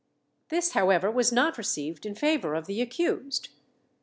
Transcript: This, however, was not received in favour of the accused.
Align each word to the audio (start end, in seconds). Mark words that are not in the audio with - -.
This, 0.49 0.71
however, 0.71 1.11
was 1.11 1.31
not 1.31 1.59
received 1.59 2.07
in 2.07 2.15
favour 2.15 2.55
of 2.55 2.65
the 2.65 2.81
accused. 2.81 3.49